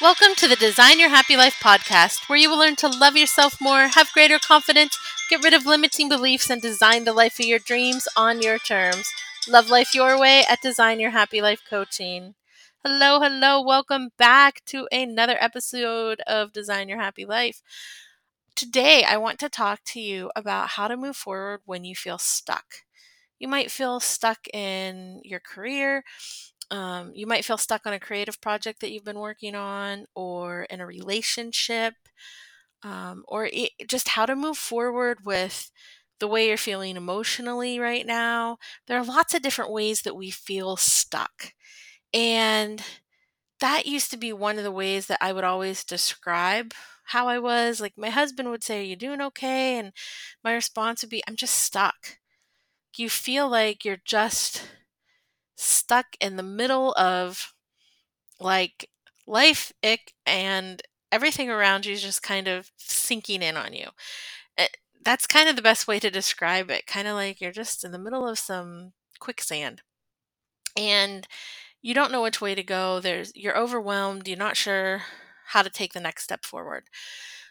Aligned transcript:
Welcome 0.00 0.34
to 0.36 0.48
the 0.48 0.56
Design 0.56 0.98
Your 0.98 1.10
Happy 1.10 1.36
Life 1.36 1.56
podcast, 1.62 2.26
where 2.26 2.38
you 2.38 2.48
will 2.48 2.58
learn 2.58 2.74
to 2.76 2.88
love 2.88 3.18
yourself 3.18 3.60
more, 3.60 3.88
have 3.88 4.10
greater 4.14 4.38
confidence, 4.38 4.98
get 5.28 5.44
rid 5.44 5.52
of 5.52 5.66
limiting 5.66 6.08
beliefs, 6.08 6.48
and 6.48 6.62
design 6.62 7.04
the 7.04 7.12
life 7.12 7.38
of 7.38 7.44
your 7.44 7.58
dreams 7.58 8.08
on 8.16 8.40
your 8.40 8.58
terms. 8.58 9.06
Love 9.46 9.68
life 9.68 9.94
your 9.94 10.18
way 10.18 10.42
at 10.48 10.62
Design 10.62 11.00
Your 11.00 11.10
Happy 11.10 11.42
Life 11.42 11.60
Coaching. 11.68 12.34
Hello, 12.82 13.20
hello. 13.20 13.62
Welcome 13.62 14.08
back 14.16 14.64
to 14.66 14.88
another 14.90 15.36
episode 15.38 16.20
of 16.26 16.54
Design 16.54 16.88
Your 16.88 16.98
Happy 16.98 17.26
Life. 17.26 17.60
Today, 18.56 19.04
I 19.06 19.18
want 19.18 19.38
to 19.40 19.50
talk 19.50 19.80
to 19.88 20.00
you 20.00 20.30
about 20.34 20.70
how 20.70 20.88
to 20.88 20.96
move 20.96 21.16
forward 21.16 21.60
when 21.66 21.84
you 21.84 21.94
feel 21.94 22.16
stuck. 22.16 22.64
You 23.38 23.48
might 23.48 23.70
feel 23.70 24.00
stuck 24.00 24.48
in 24.54 25.20
your 25.24 25.40
career, 25.40 26.04
um, 26.70 27.12
you 27.14 27.26
might 27.26 27.44
feel 27.44 27.58
stuck 27.58 27.86
on 27.86 27.92
a 27.92 28.00
creative 28.00 28.40
project 28.40 28.80
that 28.80 28.90
you've 28.92 29.04
been 29.04 29.18
working 29.18 29.54
on, 29.54 30.06
or 30.14 30.64
in 30.64 30.80
a 30.80 30.86
relationship, 30.86 31.94
um, 32.82 33.24
or 33.28 33.48
it, 33.52 33.70
just 33.88 34.08
how 34.10 34.26
to 34.26 34.36
move 34.36 34.58
forward 34.58 35.18
with 35.24 35.70
the 36.18 36.28
way 36.28 36.48
you're 36.48 36.56
feeling 36.56 36.96
emotionally 36.96 37.78
right 37.78 38.06
now. 38.06 38.58
There 38.86 38.98
are 38.98 39.04
lots 39.04 39.34
of 39.34 39.42
different 39.42 39.72
ways 39.72 40.02
that 40.02 40.16
we 40.16 40.30
feel 40.30 40.76
stuck. 40.76 41.52
And 42.14 42.82
that 43.60 43.86
used 43.86 44.10
to 44.10 44.16
be 44.16 44.32
one 44.32 44.58
of 44.58 44.64
the 44.64 44.72
ways 44.72 45.06
that 45.06 45.18
I 45.20 45.32
would 45.32 45.44
always 45.44 45.84
describe 45.84 46.72
how 47.06 47.28
I 47.28 47.38
was. 47.38 47.80
Like 47.80 47.94
my 47.96 48.10
husband 48.10 48.50
would 48.50 48.64
say, 48.64 48.80
Are 48.80 48.84
you 48.84 48.96
doing 48.96 49.20
okay? 49.20 49.78
And 49.78 49.92
my 50.44 50.54
response 50.54 51.02
would 51.02 51.10
be, 51.10 51.22
I'm 51.28 51.36
just 51.36 51.54
stuck. 51.54 52.18
You 52.96 53.10
feel 53.10 53.48
like 53.48 53.84
you're 53.84 54.02
just 54.04 54.62
stuck 55.60 56.16
in 56.20 56.36
the 56.36 56.42
middle 56.42 56.92
of 56.94 57.52
like 58.40 58.88
life 59.26 59.72
ick 59.84 60.14
and 60.26 60.82
everything 61.12 61.50
around 61.50 61.86
you 61.86 61.92
is 61.92 62.02
just 62.02 62.22
kind 62.22 62.48
of 62.48 62.70
sinking 62.76 63.42
in 63.42 63.56
on 63.56 63.72
you. 63.72 63.88
It, 64.58 64.62
eh, 64.62 64.68
that's 65.04 65.26
kind 65.26 65.48
of 65.48 65.56
the 65.56 65.62
best 65.62 65.88
way 65.88 65.98
to 66.00 66.10
describe 66.10 66.70
it. 66.70 66.86
Kind 66.86 67.08
of 67.08 67.14
like 67.14 67.40
you're 67.40 67.52
just 67.52 67.84
in 67.84 67.92
the 67.92 67.98
middle 67.98 68.28
of 68.28 68.38
some 68.38 68.92
quicksand 69.20 69.82
and 70.76 71.26
you 71.82 71.94
don't 71.94 72.12
know 72.12 72.22
which 72.22 72.40
way 72.40 72.54
to 72.54 72.62
go. 72.62 73.00
There's 73.00 73.32
you're 73.36 73.58
overwhelmed, 73.58 74.28
you're 74.28 74.38
not 74.38 74.56
sure 74.56 75.02
how 75.48 75.62
to 75.62 75.70
take 75.70 75.92
the 75.94 76.00
next 76.00 76.24
step 76.24 76.44
forward. 76.44 76.84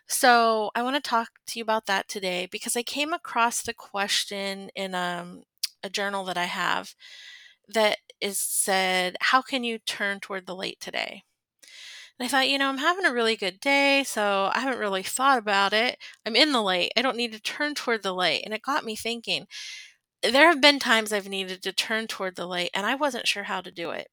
So, 0.08 0.72
I 0.76 0.82
want 0.84 0.96
to 0.98 1.10
talk 1.10 1.30
to 1.48 1.60
you 1.60 1.64
about 1.64 1.86
that 1.88 2.08
today 2.10 2.48
because 2.52 2.76
I 2.78 2.84
came 2.84 3.14
across 3.14 3.62
the 3.62 3.74
question 3.74 4.70
in 4.76 4.96
um, 4.96 5.44
a 5.84 5.90
journal 5.90 6.26
that 6.26 6.38
I 6.38 6.46
have 6.46 6.96
that 7.74 7.98
is 8.22 8.40
said, 8.40 9.18
How 9.22 9.42
can 9.42 9.64
you 9.64 9.80
turn 9.80 10.20
toward 10.20 10.46
the 10.46 10.56
light 10.56 10.78
today? 10.80 11.24
And 12.20 12.26
I 12.26 12.30
thought, 12.30 12.50
you 12.50 12.58
know, 12.58 12.68
I'm 12.68 12.80
having 12.80 13.06
a 13.06 13.14
really 13.14 13.38
good 13.38 13.62
day, 13.62 14.04
so 14.06 14.52
I 14.54 14.60
haven't 14.60 14.80
really 14.80 15.04
thought 15.04 15.38
about 15.38 15.72
it. 15.72 15.98
I'm 16.26 16.36
in 16.36 16.52
the 16.52 16.62
light. 16.62 16.92
I 16.98 17.02
don't 17.02 17.16
need 17.16 17.32
to 17.32 17.42
turn 17.42 17.76
toward 17.76 18.04
the 18.04 18.12
light. 18.14 18.42
And 18.44 18.54
it 18.54 18.62
got 18.62 18.84
me 18.84 18.96
thinking. 18.96 19.48
There 20.22 20.50
have 20.50 20.60
been 20.60 20.80
times 20.80 21.14
I've 21.14 21.30
needed 21.30 21.64
to 21.64 21.72
turn 21.72 22.08
toward 22.08 22.36
the 22.36 22.46
light, 22.46 22.72
and 22.74 22.86
I 22.86 22.96
wasn't 22.96 23.28
sure 23.28 23.44
how 23.44 23.62
to 23.62 23.72
do 23.72 23.92
it. 23.92 24.10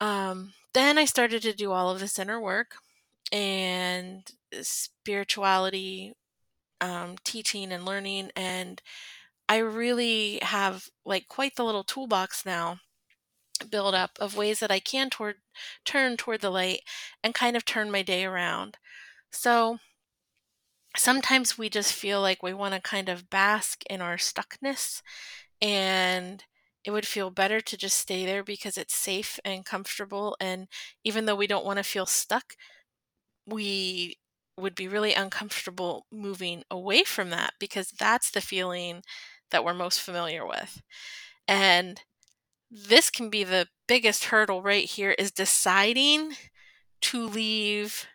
Um, 0.00 0.54
then 0.72 0.96
I 0.96 1.04
started 1.04 1.42
to 1.42 1.52
do 1.52 1.72
all 1.72 1.90
of 1.90 2.00
this 2.00 2.18
inner 2.18 2.40
work 2.40 2.76
and 3.30 4.30
spirituality, 4.62 6.14
um, 6.80 7.16
teaching 7.22 7.70
and 7.70 7.84
learning, 7.84 8.30
and 8.34 8.80
I 9.52 9.58
really 9.58 10.38
have 10.40 10.88
like 11.04 11.28
quite 11.28 11.56
the 11.56 11.62
little 11.62 11.84
toolbox 11.84 12.46
now 12.46 12.78
build 13.70 13.94
up 13.94 14.12
of 14.18 14.34
ways 14.34 14.60
that 14.60 14.70
I 14.70 14.80
can 14.80 15.10
toward 15.10 15.36
turn 15.84 16.16
toward 16.16 16.40
the 16.40 16.48
light 16.48 16.80
and 17.22 17.34
kind 17.34 17.54
of 17.54 17.66
turn 17.66 17.90
my 17.90 18.00
day 18.00 18.24
around. 18.24 18.78
So 19.30 19.76
sometimes 20.96 21.58
we 21.58 21.68
just 21.68 21.92
feel 21.92 22.22
like 22.22 22.42
we 22.42 22.54
want 22.54 22.72
to 22.72 22.80
kind 22.80 23.10
of 23.10 23.28
bask 23.28 23.82
in 23.90 24.00
our 24.00 24.16
stuckness 24.16 25.02
and 25.60 26.44
it 26.84 26.92
would 26.92 27.06
feel 27.06 27.30
better 27.30 27.60
to 27.60 27.76
just 27.76 27.98
stay 27.98 28.26
there 28.26 28.42
because 28.42 28.78
it's 28.78 28.94
safe 28.94 29.38
and 29.44 29.66
comfortable 29.66 30.36
and 30.40 30.68
even 31.04 31.26
though 31.26 31.36
we 31.36 31.46
don't 31.46 31.64
want 31.66 31.78
to 31.78 31.82
feel 31.84 32.06
stuck 32.06 32.54
we 33.46 34.16
would 34.56 34.74
be 34.74 34.88
really 34.88 35.14
uncomfortable 35.14 36.06
moving 36.12 36.62
away 36.70 37.04
from 37.04 37.30
that 37.30 37.54
because 37.58 37.90
that's 37.98 38.30
the 38.30 38.40
feeling 38.40 39.02
that 39.52 39.64
we're 39.64 39.74
most 39.74 40.00
familiar 40.00 40.46
with. 40.46 40.82
And 41.48 42.02
this 42.70 43.10
can 43.10 43.30
be 43.30 43.44
the 43.44 43.68
biggest 43.88 44.26
hurdle 44.26 44.62
right 44.62 44.84
here 44.84 45.12
is 45.18 45.30
deciding 45.30 46.34
to 47.02 47.26
leave 47.26 48.06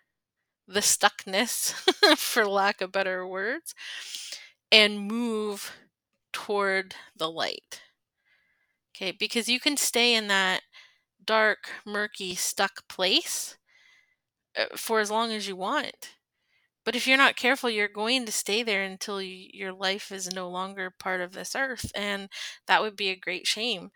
the 0.68 0.82
stuckness, 0.82 1.72
for 2.18 2.46
lack 2.48 2.82
of 2.82 2.92
better 2.92 3.26
words, 3.28 3.74
and 4.72 5.00
move 5.00 5.74
toward 6.34 6.96
the 7.16 7.30
light. 7.30 7.82
Okay, 8.96 9.12
because 9.12 9.48
you 9.48 9.60
can 9.60 9.78
stay 9.78 10.16
in 10.16 10.28
that 10.28 10.62
dark, 11.24 11.70
murky, 11.86 12.36
stuck 12.36 12.88
place 12.88 13.58
uh, 14.58 14.66
for 14.76 15.00
as 15.00 15.12
long 15.12 15.32
as 15.32 15.48
you 15.48 15.56
want. 15.56 16.17
But 16.88 16.96
if 16.96 17.06
you're 17.06 17.18
not 17.18 17.36
careful, 17.36 17.70
you're 17.70 17.90
going 17.90 18.26
to 18.28 18.32
stay 18.32 18.64
there 18.64 18.82
until 18.82 19.22
you, 19.22 19.50
your 19.52 19.74
life 19.74 20.10
is 20.10 20.34
no 20.34 20.50
longer 20.50 20.90
part 20.90 21.20
of 21.20 21.34
this 21.34 21.54
earth. 21.54 21.92
And 21.94 22.30
that 22.66 22.82
would 22.82 22.96
be 22.96 23.10
a 23.10 23.16
great 23.18 23.46
shame. 23.46 23.92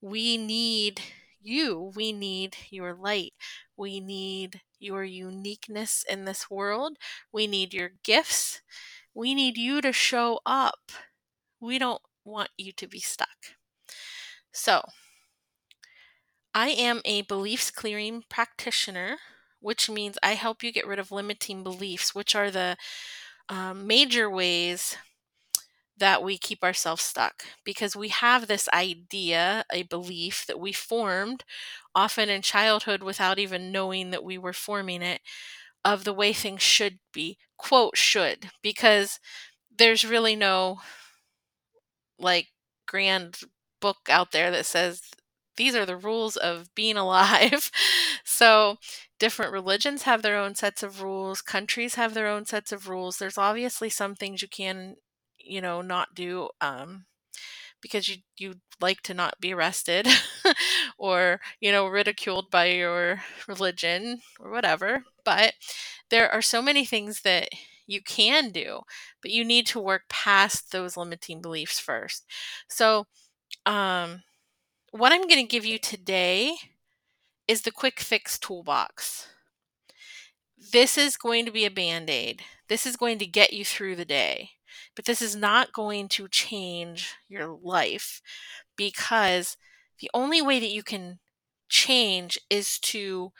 We 0.00 0.36
need 0.36 1.00
you. 1.42 1.90
We 1.96 2.12
need 2.12 2.56
your 2.70 2.94
light. 2.94 3.32
We 3.76 3.98
need 3.98 4.60
your 4.78 5.02
uniqueness 5.02 6.04
in 6.08 6.26
this 6.26 6.48
world. 6.48 6.96
We 7.32 7.48
need 7.48 7.74
your 7.74 7.90
gifts. 8.04 8.60
We 9.14 9.34
need 9.34 9.58
you 9.58 9.80
to 9.80 9.92
show 9.92 10.38
up. 10.46 10.92
We 11.60 11.76
don't 11.80 12.02
want 12.24 12.50
you 12.56 12.70
to 12.70 12.86
be 12.86 13.00
stuck. 13.00 13.56
So, 14.52 14.82
I 16.54 16.68
am 16.68 17.00
a 17.04 17.22
beliefs 17.22 17.72
clearing 17.72 18.22
practitioner 18.28 19.16
which 19.60 19.90
means 19.90 20.18
I 20.22 20.34
help 20.34 20.62
you 20.62 20.72
get 20.72 20.86
rid 20.86 20.98
of 20.98 21.12
limiting 21.12 21.62
beliefs, 21.62 22.14
which 22.14 22.34
are 22.34 22.50
the 22.50 22.76
um, 23.48 23.86
major 23.86 24.30
ways 24.30 24.96
that 25.96 26.22
we 26.22 26.38
keep 26.38 26.62
ourselves 26.62 27.02
stuck 27.02 27.44
because 27.64 27.96
we 27.96 28.08
have 28.08 28.46
this 28.46 28.68
idea, 28.72 29.64
a 29.72 29.82
belief 29.82 30.44
that 30.46 30.60
we 30.60 30.72
formed 30.72 31.44
often 31.94 32.28
in 32.28 32.40
childhood 32.40 33.02
without 33.02 33.38
even 33.38 33.72
knowing 33.72 34.10
that 34.10 34.22
we 34.22 34.38
were 34.38 34.52
forming 34.52 35.02
it 35.02 35.20
of 35.84 36.04
the 36.04 36.12
way 36.12 36.32
things 36.32 36.62
should 36.62 36.98
be. 37.12 37.38
Quote, 37.58 37.96
should, 37.96 38.50
because 38.62 39.20
there's 39.76 40.04
really 40.04 40.36
no 40.36 40.80
like 42.18 42.48
grand 42.86 43.40
book 43.80 43.98
out 44.08 44.32
there 44.32 44.50
that 44.50 44.66
says 44.66 45.02
these 45.56 45.74
are 45.74 45.86
the 45.86 45.96
rules 45.96 46.36
of 46.36 46.74
being 46.74 46.96
alive. 46.96 47.70
So 48.38 48.78
different 49.18 49.52
religions 49.52 50.02
have 50.04 50.22
their 50.22 50.36
own 50.38 50.54
sets 50.54 50.82
of 50.82 51.02
rules 51.02 51.42
countries 51.42 51.94
have 51.96 52.14
their 52.14 52.28
own 52.28 52.44
sets 52.46 52.72
of 52.72 52.88
rules. 52.88 53.18
There's 53.18 53.38
obviously 53.38 53.90
some 53.90 54.14
things 54.14 54.42
you 54.42 54.48
can 54.48 54.96
you 55.38 55.60
know 55.60 55.82
not 55.82 56.14
do 56.14 56.50
um, 56.60 57.06
because 57.80 58.08
you 58.08 58.16
you 58.36 58.54
like 58.80 59.02
to 59.02 59.14
not 59.14 59.40
be 59.40 59.52
arrested 59.54 60.06
or 60.98 61.40
you 61.60 61.72
know 61.72 61.86
ridiculed 61.86 62.50
by 62.50 62.66
your 62.66 63.22
religion 63.48 64.20
or 64.40 64.50
whatever. 64.50 65.04
But 65.24 65.54
there 66.10 66.30
are 66.32 66.42
so 66.42 66.62
many 66.62 66.84
things 66.84 67.22
that 67.22 67.48
you 67.86 68.02
can 68.02 68.50
do 68.50 68.80
but 69.22 69.30
you 69.30 69.44
need 69.44 69.66
to 69.66 69.80
work 69.80 70.02
past 70.10 70.72
those 70.72 70.96
limiting 70.96 71.40
beliefs 71.42 71.80
first. 71.80 72.24
So 72.68 73.06
um 73.66 74.22
what 74.92 75.12
i'm 75.12 75.22
going 75.28 75.40
to 75.44 75.44
give 75.44 75.64
you 75.64 75.78
today 75.78 76.56
is 77.48 77.62
the 77.62 77.72
quick 77.72 77.98
fix 77.98 78.38
toolbox. 78.38 79.28
This 80.72 80.98
is 80.98 81.16
going 81.16 81.46
to 81.46 81.50
be 81.50 81.64
a 81.64 81.70
band 81.70 82.10
aid. 82.10 82.42
This 82.68 82.86
is 82.86 82.96
going 82.96 83.18
to 83.18 83.26
get 83.26 83.52
you 83.52 83.64
through 83.64 83.96
the 83.96 84.04
day, 84.04 84.50
but 84.94 85.06
this 85.06 85.22
is 85.22 85.34
not 85.34 85.72
going 85.72 86.08
to 86.10 86.28
change 86.28 87.14
your 87.28 87.46
life 87.46 88.20
because 88.76 89.56
the 90.00 90.10
only 90.12 90.42
way 90.42 90.60
that 90.60 90.70
you 90.70 90.82
can 90.82 91.20
change 91.68 92.38
is 92.50 92.78
to 92.80 93.32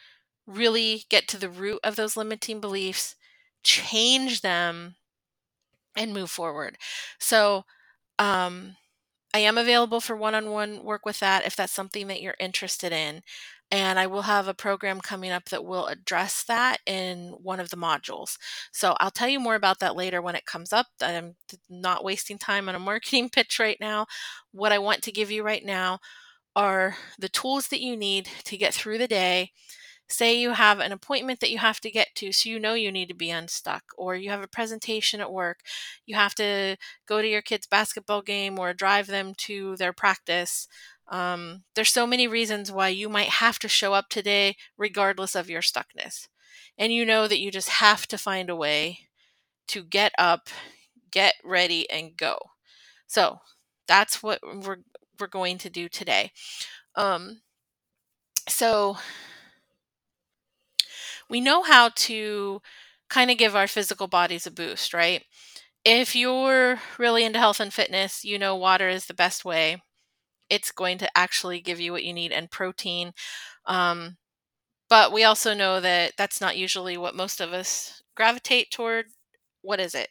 really 0.46 1.04
get 1.10 1.28
to 1.28 1.38
the 1.38 1.50
root 1.50 1.80
of 1.84 1.96
those 1.96 2.16
limiting 2.16 2.60
beliefs, 2.60 3.14
change 3.62 4.40
them, 4.40 4.96
and 5.96 6.14
move 6.14 6.30
forward. 6.30 6.78
So, 7.18 7.64
um, 8.18 8.76
I 9.34 9.40
am 9.40 9.58
available 9.58 10.00
for 10.00 10.16
one 10.16 10.34
on 10.34 10.50
one 10.50 10.82
work 10.84 11.04
with 11.04 11.20
that 11.20 11.44
if 11.46 11.54
that's 11.54 11.72
something 11.72 12.06
that 12.08 12.22
you're 12.22 12.36
interested 12.40 12.92
in. 12.92 13.22
And 13.70 13.98
I 13.98 14.06
will 14.06 14.22
have 14.22 14.48
a 14.48 14.54
program 14.54 14.98
coming 15.00 15.30
up 15.30 15.50
that 15.50 15.64
will 15.64 15.86
address 15.88 16.42
that 16.44 16.78
in 16.86 17.34
one 17.42 17.60
of 17.60 17.68
the 17.68 17.76
modules. 17.76 18.38
So 18.72 18.96
I'll 18.98 19.10
tell 19.10 19.28
you 19.28 19.38
more 19.38 19.54
about 19.56 19.78
that 19.80 19.94
later 19.94 20.22
when 20.22 20.34
it 20.34 20.46
comes 20.46 20.72
up. 20.72 20.86
I'm 21.02 21.36
not 21.68 22.02
wasting 22.02 22.38
time 22.38 22.68
on 22.68 22.74
a 22.74 22.78
marketing 22.80 23.28
pitch 23.28 23.58
right 23.58 23.76
now. 23.80 24.06
What 24.52 24.72
I 24.72 24.78
want 24.78 25.02
to 25.02 25.12
give 25.12 25.30
you 25.30 25.42
right 25.42 25.64
now 25.64 25.98
are 26.56 26.96
the 27.18 27.28
tools 27.28 27.68
that 27.68 27.80
you 27.80 27.96
need 27.96 28.28
to 28.44 28.56
get 28.56 28.74
through 28.74 28.98
the 28.98 29.08
day 29.08 29.52
say 30.08 30.38
you 30.38 30.50
have 30.52 30.80
an 30.80 30.92
appointment 30.92 31.40
that 31.40 31.50
you 31.50 31.58
have 31.58 31.80
to 31.82 31.90
get 31.90 32.08
to, 32.16 32.32
so 32.32 32.48
you 32.48 32.58
know 32.58 32.74
you 32.74 32.90
need 32.92 33.08
to 33.08 33.14
be 33.14 33.30
unstuck, 33.30 33.84
or 33.96 34.16
you 34.16 34.30
have 34.30 34.42
a 34.42 34.48
presentation 34.48 35.20
at 35.20 35.32
work, 35.32 35.60
you 36.06 36.14
have 36.16 36.34
to 36.36 36.76
go 37.06 37.20
to 37.22 37.28
your 37.28 37.42
kid's 37.42 37.66
basketball 37.66 38.22
game 38.22 38.58
or 38.58 38.72
drive 38.74 39.06
them 39.06 39.34
to 39.38 39.76
their 39.76 39.92
practice. 39.92 40.68
Um, 41.08 41.64
there's 41.74 41.92
so 41.92 42.06
many 42.06 42.26
reasons 42.28 42.70
why 42.72 42.88
you 42.88 43.08
might 43.08 43.28
have 43.28 43.58
to 43.60 43.68
show 43.68 43.94
up 43.94 44.08
today, 44.08 44.56
regardless 44.76 45.34
of 45.34 45.48
your 45.50 45.62
stuckness. 45.62 46.28
And 46.76 46.92
you 46.92 47.04
know 47.04 47.26
that 47.28 47.40
you 47.40 47.50
just 47.50 47.68
have 47.68 48.06
to 48.08 48.18
find 48.18 48.50
a 48.50 48.56
way 48.56 49.00
to 49.68 49.82
get 49.82 50.12
up, 50.18 50.48
get 51.10 51.34
ready, 51.44 51.88
and 51.90 52.16
go. 52.16 52.38
So 53.06 53.40
that's 53.86 54.22
what 54.22 54.40
we're 54.42 54.78
we're 55.20 55.26
going 55.28 55.58
to 55.58 55.70
do 55.70 55.88
today. 55.88 56.32
Um, 56.96 57.42
so 58.48 58.96
we 61.28 61.40
know 61.40 61.62
how 61.62 61.90
to 61.90 62.60
kind 63.10 63.30
of 63.30 63.38
give 63.38 63.56
our 63.56 63.66
physical 63.66 64.06
bodies 64.08 64.46
a 64.46 64.50
boost, 64.50 64.94
right? 64.94 65.24
If 65.84 66.16
you're 66.16 66.80
really 66.98 67.24
into 67.24 67.38
health 67.38 67.60
and 67.60 67.72
fitness, 67.72 68.24
you 68.24 68.38
know 68.38 68.56
water 68.56 68.88
is 68.88 69.06
the 69.06 69.14
best 69.14 69.44
way. 69.44 69.82
It's 70.50 70.72
going 70.72 70.98
to 70.98 71.18
actually 71.18 71.60
give 71.60 71.80
you 71.80 71.92
what 71.92 72.04
you 72.04 72.12
need 72.14 72.32
and 72.32 72.50
protein. 72.50 73.12
Um, 73.66 74.16
but 74.90 75.12
we 75.12 75.24
also 75.24 75.54
know 75.54 75.80
that 75.80 76.14
that's 76.18 76.40
not 76.40 76.56
usually 76.56 76.96
what 76.96 77.14
most 77.16 77.40
of 77.40 77.52
us 77.52 78.02
gravitate 78.16 78.70
toward. 78.70 79.06
What 79.62 79.80
is 79.80 79.94
it? 79.94 80.10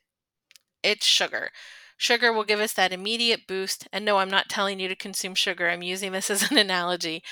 It's 0.83 1.05
sugar. 1.05 1.51
Sugar 1.97 2.31
will 2.31 2.43
give 2.43 2.59
us 2.59 2.73
that 2.73 2.93
immediate 2.93 3.47
boost. 3.47 3.87
And 3.91 4.05
no, 4.05 4.17
I'm 4.17 4.29
not 4.29 4.49
telling 4.49 4.79
you 4.79 4.87
to 4.87 4.95
consume 4.95 5.35
sugar. 5.35 5.69
I'm 5.69 5.83
using 5.83 6.11
this 6.11 6.29
as 6.31 6.49
an 6.51 6.57
analogy. 6.57 7.23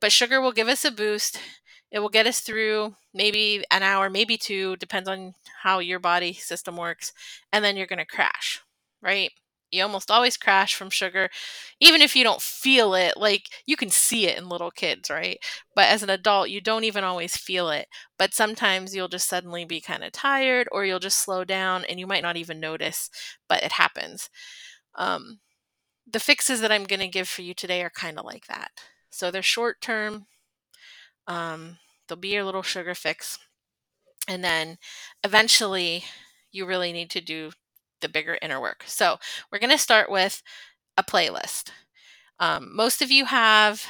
But 0.00 0.12
sugar 0.12 0.40
will 0.40 0.52
give 0.52 0.68
us 0.68 0.84
a 0.84 0.90
boost. 0.90 1.40
It 1.94 2.00
will 2.00 2.08
get 2.08 2.26
us 2.26 2.40
through 2.40 2.96
maybe 3.14 3.64
an 3.70 3.84
hour, 3.84 4.10
maybe 4.10 4.36
two, 4.36 4.74
depends 4.78 5.08
on 5.08 5.34
how 5.62 5.78
your 5.78 6.00
body 6.00 6.32
system 6.32 6.76
works. 6.76 7.12
And 7.52 7.64
then 7.64 7.76
you're 7.76 7.86
going 7.86 8.00
to 8.00 8.04
crash, 8.04 8.60
right? 9.00 9.30
You 9.70 9.84
almost 9.84 10.10
always 10.10 10.36
crash 10.36 10.74
from 10.74 10.90
sugar, 10.90 11.30
even 11.78 12.02
if 12.02 12.16
you 12.16 12.24
don't 12.24 12.42
feel 12.42 12.94
it. 12.94 13.16
Like 13.16 13.48
you 13.64 13.76
can 13.76 13.90
see 13.90 14.26
it 14.26 14.36
in 14.36 14.48
little 14.48 14.72
kids, 14.72 15.08
right? 15.08 15.38
But 15.76 15.86
as 15.86 16.02
an 16.02 16.10
adult, 16.10 16.50
you 16.50 16.60
don't 16.60 16.82
even 16.82 17.04
always 17.04 17.36
feel 17.36 17.70
it. 17.70 17.86
But 18.18 18.34
sometimes 18.34 18.92
you'll 18.96 19.06
just 19.06 19.28
suddenly 19.28 19.64
be 19.64 19.80
kind 19.80 20.02
of 20.02 20.10
tired 20.10 20.66
or 20.72 20.84
you'll 20.84 20.98
just 20.98 21.20
slow 21.20 21.44
down 21.44 21.84
and 21.84 22.00
you 22.00 22.08
might 22.08 22.24
not 22.24 22.36
even 22.36 22.58
notice, 22.58 23.08
but 23.48 23.62
it 23.62 23.70
happens. 23.70 24.30
Um, 24.96 25.38
the 26.10 26.18
fixes 26.18 26.60
that 26.60 26.72
I'm 26.72 26.86
going 26.86 26.98
to 26.98 27.06
give 27.06 27.28
for 27.28 27.42
you 27.42 27.54
today 27.54 27.84
are 27.84 27.90
kind 27.90 28.18
of 28.18 28.24
like 28.24 28.48
that. 28.48 28.72
So 29.10 29.30
they're 29.30 29.42
short 29.42 29.80
term, 29.80 30.26
um, 31.28 31.78
they'll 32.08 32.16
be 32.16 32.28
your 32.28 32.44
little 32.44 32.62
sugar 32.62 32.94
fix. 32.94 33.38
And 34.26 34.42
then 34.42 34.78
eventually, 35.22 36.04
you 36.50 36.66
really 36.66 36.92
need 36.92 37.10
to 37.10 37.20
do 37.20 37.50
the 38.00 38.08
bigger 38.08 38.38
inner 38.40 38.60
work. 38.60 38.84
So 38.86 39.18
we're 39.50 39.58
going 39.58 39.70
to 39.70 39.78
start 39.78 40.10
with 40.10 40.42
a 40.96 41.02
playlist. 41.02 41.70
Um, 42.38 42.74
most 42.74 43.02
of 43.02 43.10
you 43.10 43.26
have, 43.26 43.86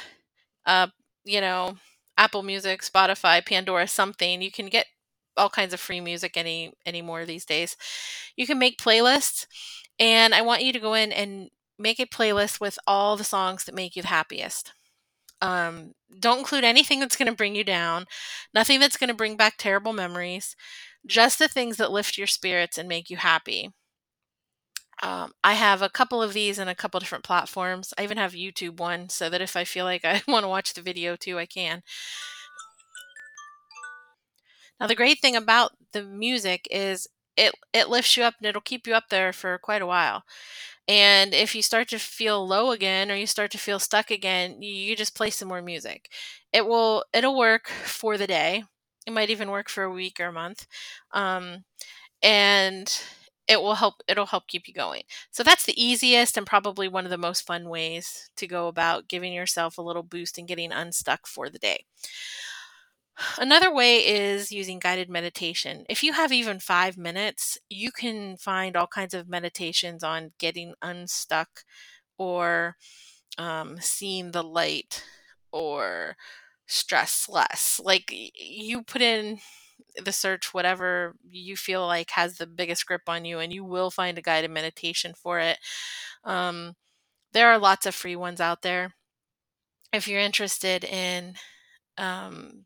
uh, 0.65 0.87
you 1.23 1.41
know, 1.41 1.77
Apple 2.17 2.43
Music, 2.43 2.81
Spotify, 2.81 3.45
Pandora, 3.45 3.87
something. 3.87 4.41
You 4.41 4.51
can 4.51 4.67
get 4.67 4.85
all 5.37 5.49
kinds 5.49 5.73
of 5.73 5.79
free 5.79 5.99
music 5.99 6.37
any 6.37 6.73
anymore 6.85 7.25
these 7.25 7.45
days. 7.45 7.75
You 8.37 8.47
can 8.47 8.59
make 8.59 8.79
playlists, 8.79 9.47
and 9.99 10.33
I 10.33 10.41
want 10.41 10.63
you 10.63 10.71
to 10.73 10.79
go 10.79 10.93
in 10.93 11.11
and 11.11 11.49
make 11.77 11.99
a 11.99 12.05
playlist 12.05 12.61
with 12.61 12.79
all 12.87 13.17
the 13.17 13.23
songs 13.23 13.65
that 13.65 13.75
make 13.75 13.95
you 13.95 14.01
the 14.01 14.07
happiest. 14.07 14.71
Um, 15.45 15.93
don't 16.19 16.39
include 16.39 16.63
anything 16.63 16.99
that's 16.99 17.15
going 17.15 17.29
to 17.29 17.35
bring 17.35 17.55
you 17.55 17.63
down, 17.63 18.05
nothing 18.53 18.79
that's 18.79 18.97
going 18.97 19.09
to 19.09 19.13
bring 19.13 19.37
back 19.37 19.55
terrible 19.57 19.93
memories, 19.93 20.55
just 21.05 21.39
the 21.39 21.47
things 21.47 21.77
that 21.77 21.91
lift 21.91 22.17
your 22.17 22.27
spirits 22.27 22.77
and 22.77 22.89
make 22.89 23.09
you 23.09 23.17
happy. 23.17 23.71
Um, 25.03 25.33
I 25.43 25.53
have 25.53 25.81
a 25.81 25.89
couple 25.89 26.21
of 26.21 26.33
these 26.33 26.57
in 26.57 26.67
a 26.69 26.75
couple 26.75 26.99
different 26.99 27.23
platforms. 27.25 27.93
I 27.97 28.03
even 28.03 28.17
have 28.17 28.31
YouTube 28.31 28.77
one 28.79 29.09
so 29.09 29.29
that 29.29 29.41
if 29.41 29.55
I 29.55 29.65
feel 29.65 29.85
like 29.85 30.05
I 30.05 30.21
want 30.27 30.43
to 30.43 30.49
watch 30.49 30.73
the 30.73 30.81
video 30.81 31.15
too, 31.15 31.37
I 31.37 31.45
can. 31.45 31.83
Now, 34.79 34.87
the 34.87 34.95
great 34.95 35.19
thing 35.21 35.35
about 35.35 35.71
the 35.93 36.03
music 36.03 36.67
is 36.71 37.07
it 37.37 37.53
it 37.73 37.89
lifts 37.89 38.15
you 38.17 38.23
up 38.23 38.35
and 38.39 38.47
it'll 38.47 38.61
keep 38.61 38.87
you 38.87 38.93
up 38.93 39.09
there 39.09 39.33
for 39.33 39.57
quite 39.57 39.81
a 39.81 39.85
while. 39.85 40.23
And 40.87 41.33
if 41.33 41.55
you 41.55 41.61
start 41.63 41.87
to 41.89 41.99
feel 41.99 42.47
low 42.47 42.71
again 42.71 43.11
or 43.11 43.15
you 43.15 43.25
start 43.27 43.51
to 43.51 43.57
feel 43.57 43.79
stuck 43.79 44.11
again, 44.11 44.61
you 44.61 44.95
just 44.95 45.15
play 45.15 45.29
some 45.31 45.47
more 45.47 45.61
music. 45.61 46.09
It 46.53 46.65
will 46.67 47.03
it'll 47.13 47.37
work 47.37 47.67
for 47.69 48.17
the 48.17 48.27
day. 48.27 48.63
It 49.07 49.13
might 49.13 49.29
even 49.29 49.49
work 49.51 49.69
for 49.69 49.83
a 49.83 49.91
week 49.91 50.19
or 50.19 50.27
a 50.27 50.33
month. 50.33 50.67
Um, 51.11 51.63
and 52.23 52.91
it 53.47 53.61
will 53.61 53.75
help 53.75 53.95
it'll 54.07 54.25
help 54.27 54.47
keep 54.47 54.67
you 54.67 54.73
going. 54.73 55.03
So 55.31 55.43
that's 55.43 55.65
the 55.65 55.81
easiest 55.83 56.37
and 56.37 56.47
probably 56.47 56.87
one 56.87 57.05
of 57.05 57.11
the 57.11 57.17
most 57.17 57.45
fun 57.47 57.69
ways 57.69 58.29
to 58.37 58.47
go 58.47 58.67
about 58.67 59.07
giving 59.07 59.33
yourself 59.33 59.77
a 59.77 59.81
little 59.83 60.03
boost 60.03 60.37
and 60.37 60.47
getting 60.47 60.71
unstuck 60.71 61.27
for 61.27 61.49
the 61.49 61.59
day. 61.59 61.85
Another 63.37 63.73
way 63.73 64.05
is 64.05 64.51
using 64.51 64.79
guided 64.79 65.09
meditation. 65.09 65.85
If 65.89 66.03
you 66.03 66.13
have 66.13 66.31
even 66.31 66.59
five 66.59 66.97
minutes, 66.97 67.57
you 67.69 67.91
can 67.91 68.37
find 68.37 68.75
all 68.75 68.87
kinds 68.87 69.13
of 69.13 69.29
meditations 69.29 70.03
on 70.03 70.33
getting 70.37 70.73
unstuck 70.81 71.63
or 72.17 72.75
um, 73.37 73.77
seeing 73.81 74.31
the 74.31 74.43
light 74.43 75.03
or 75.51 76.17
stress 76.67 77.29
less. 77.29 77.79
Like 77.83 78.13
you 78.35 78.83
put 78.83 79.01
in 79.01 79.39
the 80.03 80.11
search 80.11 80.53
whatever 80.53 81.15
you 81.29 81.55
feel 81.57 81.85
like 81.87 82.11
has 82.11 82.37
the 82.37 82.47
biggest 82.47 82.85
grip 82.85 83.03
on 83.07 83.25
you, 83.25 83.39
and 83.39 83.53
you 83.53 83.63
will 83.63 83.91
find 83.91 84.17
a 84.17 84.21
guided 84.21 84.51
meditation 84.51 85.13
for 85.15 85.39
it. 85.39 85.59
Um, 86.23 86.75
there 87.33 87.49
are 87.49 87.59
lots 87.59 87.85
of 87.85 87.95
free 87.95 88.15
ones 88.15 88.41
out 88.41 88.61
there. 88.61 88.95
If 89.93 90.07
you're 90.07 90.19
interested 90.19 90.83
in 90.83 91.35
um, 91.97 92.65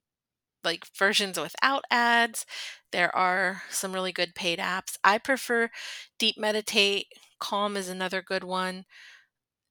like 0.63 0.85
versions 0.97 1.39
without 1.39 1.83
ads. 1.89 2.45
There 2.91 3.15
are 3.15 3.63
some 3.69 3.93
really 3.93 4.11
good 4.11 4.35
paid 4.35 4.59
apps. 4.59 4.97
I 5.03 5.17
prefer 5.17 5.69
Deep 6.17 6.37
Meditate. 6.37 7.07
Calm 7.39 7.77
is 7.77 7.89
another 7.89 8.21
good 8.21 8.43
one. 8.43 8.85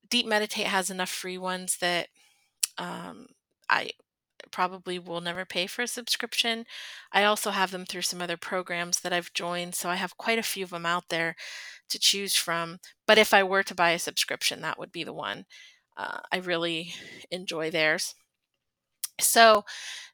Deep 0.08 0.26
Meditate 0.26 0.66
has 0.66 0.90
enough 0.90 1.10
free 1.10 1.38
ones 1.38 1.78
that 1.80 2.08
um, 2.78 3.26
I 3.68 3.90
probably 4.50 4.98
will 4.98 5.20
never 5.20 5.44
pay 5.44 5.66
for 5.66 5.82
a 5.82 5.88
subscription. 5.88 6.64
I 7.12 7.24
also 7.24 7.50
have 7.50 7.70
them 7.70 7.84
through 7.84 8.02
some 8.02 8.22
other 8.22 8.36
programs 8.36 9.00
that 9.00 9.12
I've 9.12 9.32
joined, 9.34 9.74
so 9.74 9.88
I 9.88 9.96
have 9.96 10.16
quite 10.16 10.38
a 10.38 10.42
few 10.42 10.64
of 10.64 10.70
them 10.70 10.86
out 10.86 11.08
there 11.10 11.36
to 11.90 11.98
choose 11.98 12.36
from. 12.36 12.78
But 13.06 13.18
if 13.18 13.34
I 13.34 13.42
were 13.42 13.62
to 13.62 13.74
buy 13.74 13.90
a 13.90 13.98
subscription, 13.98 14.62
that 14.62 14.78
would 14.78 14.92
be 14.92 15.04
the 15.04 15.12
one. 15.12 15.46
Uh, 15.96 16.20
I 16.30 16.36
really 16.36 16.94
enjoy 17.30 17.70
theirs. 17.70 18.14
So 19.20 19.64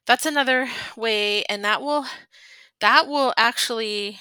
that's 0.07 0.25
another 0.25 0.69
way, 0.97 1.43
and 1.45 1.63
that 1.65 1.81
will 1.81 2.05
that 2.81 3.07
will 3.07 3.33
actually 3.37 4.19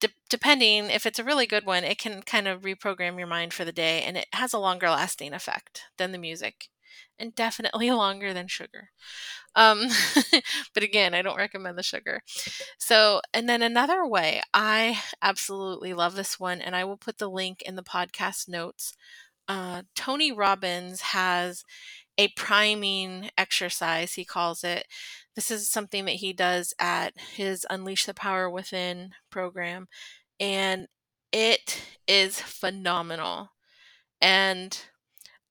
de- 0.00 0.08
depending 0.28 0.90
if 0.90 1.06
it's 1.06 1.18
a 1.18 1.24
really 1.24 1.46
good 1.46 1.66
one, 1.66 1.84
it 1.84 1.98
can 1.98 2.22
kind 2.22 2.48
of 2.48 2.62
reprogram 2.62 3.18
your 3.18 3.26
mind 3.26 3.52
for 3.52 3.64
the 3.64 3.72
day, 3.72 4.02
and 4.02 4.16
it 4.16 4.26
has 4.32 4.52
a 4.52 4.58
longer 4.58 4.88
lasting 4.90 5.32
effect 5.32 5.82
than 5.98 6.12
the 6.12 6.18
music, 6.18 6.68
and 7.18 7.34
definitely 7.34 7.90
longer 7.90 8.32
than 8.32 8.48
sugar. 8.48 8.90
Um, 9.54 9.88
but 10.74 10.82
again, 10.82 11.14
I 11.14 11.22
don't 11.22 11.36
recommend 11.38 11.78
the 11.78 11.82
sugar. 11.82 12.22
So, 12.78 13.20
and 13.34 13.48
then 13.48 13.62
another 13.62 14.06
way, 14.06 14.42
I 14.54 15.00
absolutely 15.22 15.94
love 15.94 16.16
this 16.16 16.40
one, 16.40 16.60
and 16.60 16.76
I 16.76 16.84
will 16.84 16.98
put 16.98 17.18
the 17.18 17.30
link 17.30 17.62
in 17.62 17.76
the 17.76 17.82
podcast 17.84 18.48
notes. 18.48 18.94
Uh, 19.48 19.82
Tony 19.96 20.32
Robbins 20.32 21.00
has 21.02 21.64
a 22.18 22.28
priming 22.28 23.30
exercise, 23.36 24.14
he 24.14 24.24
calls 24.24 24.64
it. 24.64 24.86
This 25.34 25.50
is 25.50 25.68
something 25.68 26.04
that 26.04 26.16
he 26.16 26.32
does 26.32 26.74
at 26.78 27.18
his 27.18 27.66
Unleash 27.70 28.06
the 28.06 28.14
Power 28.14 28.48
Within 28.48 29.12
program, 29.30 29.88
and 30.40 30.88
it 31.32 31.82
is 32.06 32.40
phenomenal. 32.40 33.50
And 34.20 34.78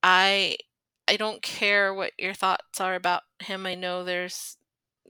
I 0.04 0.58
I 1.08 1.18
don't 1.18 1.42
care 1.42 1.94
what 1.94 2.14
your 2.18 2.34
thoughts 2.34 2.80
are 2.82 2.96
about 2.96 3.24
him. 3.40 3.66
I 3.66 3.76
know 3.76 4.04
there's 4.04 4.58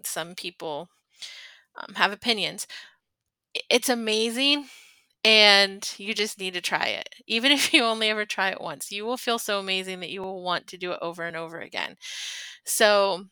some 0.05 0.35
people 0.35 0.89
um, 1.75 1.95
have 1.95 2.11
opinions. 2.11 2.67
It's 3.69 3.89
amazing 3.89 4.67
and 5.25 5.93
you 5.97 6.13
just 6.13 6.39
need 6.39 6.53
to 6.53 6.61
try 6.61 6.85
it. 6.87 7.09
Even 7.27 7.51
if 7.53 7.73
you 7.73 7.83
only 7.83 8.09
ever 8.09 8.25
try 8.25 8.49
it 8.49 8.61
once, 8.61 8.91
you 8.91 9.05
will 9.05 9.17
feel 9.17 9.39
so 9.39 9.59
amazing 9.59 9.99
that 10.01 10.09
you 10.09 10.21
will 10.21 10.43
want 10.43 10.67
to 10.67 10.77
do 10.77 10.91
it 10.91 10.99
over 11.01 11.23
and 11.23 11.35
over 11.37 11.59
again. 11.59 11.95
So, 12.65 13.25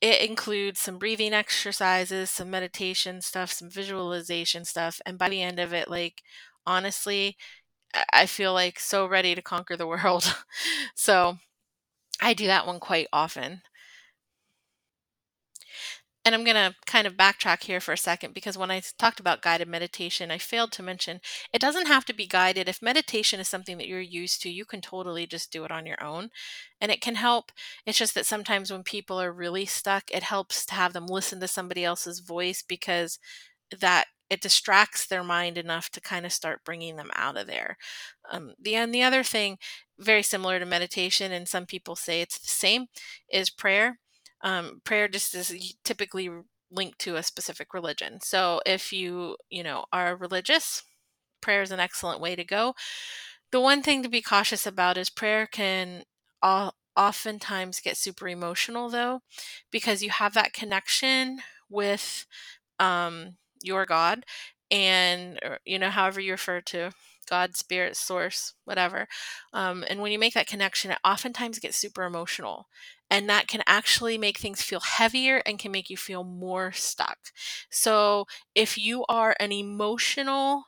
it 0.00 0.28
includes 0.28 0.80
some 0.80 0.98
breathing 0.98 1.34
exercises, 1.34 2.30
some 2.30 2.50
meditation 2.50 3.20
stuff, 3.22 3.52
some 3.52 3.70
visualization 3.70 4.64
stuff, 4.64 5.00
and 5.06 5.18
by 5.18 5.28
the 5.30 5.42
end 5.42 5.60
of 5.60 5.72
it, 5.74 5.90
like 5.90 6.22
honestly, 6.66 7.36
I 8.12 8.26
feel 8.26 8.52
like 8.54 8.80
so 8.80 9.06
ready 9.06 9.34
to 9.34 9.42
conquer 9.42 9.76
the 9.76 9.86
world. 9.88 10.36
so, 10.94 11.38
I 12.22 12.34
do 12.34 12.46
that 12.46 12.66
one 12.66 12.80
quite 12.80 13.08
often. 13.12 13.62
And 16.24 16.34
I'm 16.34 16.44
going 16.44 16.56
to 16.56 16.74
kind 16.86 17.06
of 17.06 17.16
backtrack 17.16 17.62
here 17.62 17.80
for 17.80 17.92
a 17.92 17.96
second 17.98 18.34
because 18.34 18.58
when 18.58 18.70
I 18.70 18.82
talked 18.98 19.20
about 19.20 19.40
guided 19.40 19.68
meditation, 19.68 20.30
I 20.30 20.38
failed 20.38 20.70
to 20.72 20.82
mention 20.82 21.20
it 21.52 21.60
doesn't 21.60 21.86
have 21.86 22.04
to 22.06 22.12
be 22.12 22.26
guided. 22.26 22.68
If 22.68 22.82
meditation 22.82 23.40
is 23.40 23.48
something 23.48 23.78
that 23.78 23.88
you're 23.88 24.00
used 24.00 24.42
to, 24.42 24.50
you 24.50 24.66
can 24.66 24.82
totally 24.82 25.26
just 25.26 25.50
do 25.50 25.64
it 25.64 25.70
on 25.70 25.86
your 25.86 26.02
own 26.02 26.30
and 26.80 26.92
it 26.92 27.00
can 27.00 27.14
help. 27.14 27.52
It's 27.86 27.98
just 27.98 28.14
that 28.14 28.26
sometimes 28.26 28.70
when 28.70 28.82
people 28.82 29.20
are 29.20 29.32
really 29.32 29.64
stuck, 29.64 30.10
it 30.10 30.22
helps 30.22 30.66
to 30.66 30.74
have 30.74 30.92
them 30.92 31.06
listen 31.06 31.40
to 31.40 31.48
somebody 31.48 31.84
else's 31.84 32.20
voice 32.20 32.62
because 32.66 33.18
that 33.80 34.06
it 34.28 34.40
distracts 34.40 35.06
their 35.06 35.24
mind 35.24 35.58
enough 35.58 35.90
to 35.90 36.00
kind 36.00 36.24
of 36.24 36.32
start 36.32 36.64
bringing 36.64 36.96
them 36.96 37.10
out 37.14 37.36
of 37.36 37.46
there. 37.46 37.76
Um, 38.30 38.54
the 38.60 38.76
and 38.76 38.94
the 38.94 39.02
other 39.02 39.24
thing, 39.24 39.58
very 39.98 40.22
similar 40.22 40.58
to 40.58 40.66
meditation, 40.66 41.32
and 41.32 41.48
some 41.48 41.66
people 41.66 41.96
say 41.96 42.20
it's 42.20 42.38
the 42.38 42.48
same, 42.48 42.86
is 43.30 43.50
prayer. 43.50 43.98
Um, 44.42 44.80
prayer 44.84 45.08
just 45.08 45.34
is 45.34 45.74
typically 45.84 46.30
linked 46.70 46.98
to 47.00 47.16
a 47.16 47.22
specific 47.22 47.74
religion. 47.74 48.20
So 48.22 48.60
if 48.64 48.92
you 48.92 49.36
you 49.50 49.62
know 49.62 49.84
are 49.92 50.16
religious, 50.16 50.82
prayer 51.40 51.62
is 51.62 51.70
an 51.70 51.80
excellent 51.80 52.20
way 52.20 52.36
to 52.36 52.44
go. 52.44 52.74
The 53.52 53.60
one 53.60 53.82
thing 53.82 54.02
to 54.02 54.08
be 54.08 54.22
cautious 54.22 54.66
about 54.66 54.96
is 54.96 55.10
prayer 55.10 55.46
can 55.46 56.04
all, 56.42 56.74
oftentimes 56.96 57.80
get 57.80 57.96
super 57.96 58.28
emotional 58.28 58.88
though, 58.88 59.20
because 59.70 60.02
you 60.02 60.10
have 60.10 60.34
that 60.34 60.52
connection 60.52 61.40
with 61.68 62.26
um, 62.78 63.36
your 63.62 63.86
God, 63.86 64.24
and 64.70 65.38
or, 65.42 65.58
you 65.64 65.78
know, 65.78 65.90
however 65.90 66.20
you 66.20 66.32
refer 66.32 66.60
to 66.62 66.92
God, 67.30 67.56
spirit, 67.56 67.96
source, 67.96 68.54
whatever. 68.64 69.08
Um, 69.54 69.84
and 69.88 70.00
when 70.00 70.12
you 70.12 70.18
make 70.18 70.34
that 70.34 70.48
connection, 70.48 70.90
it 70.90 70.98
oftentimes 71.04 71.58
gets 71.60 71.78
super 71.78 72.04
emotional. 72.04 72.66
And 73.10 73.28
that 73.28 73.48
can 73.48 73.62
actually 73.66 74.18
make 74.18 74.38
things 74.38 74.62
feel 74.62 74.80
heavier 74.80 75.42
and 75.46 75.58
can 75.58 75.72
make 75.72 75.90
you 75.90 75.96
feel 75.96 76.24
more 76.24 76.72
stuck. 76.72 77.18
So 77.70 78.26
if 78.54 78.78
you 78.78 79.04
are 79.08 79.36
an 79.40 79.52
emotional 79.52 80.64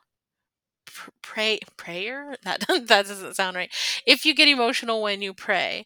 pray 1.21 1.59
prayer 1.77 2.35
that 2.43 2.59
that 2.67 2.87
doesn't 3.07 3.35
sound 3.35 3.55
right 3.55 3.71
if 4.05 4.25
you 4.25 4.35
get 4.35 4.47
emotional 4.47 5.01
when 5.01 5.21
you 5.21 5.33
pray 5.33 5.85